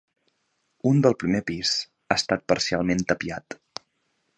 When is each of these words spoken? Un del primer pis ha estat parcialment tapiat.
Un 0.91 1.03
del 1.07 1.17
primer 1.25 1.43
pis 1.51 1.75
ha 1.85 2.19
estat 2.21 2.45
parcialment 2.55 3.09
tapiat. 3.13 3.61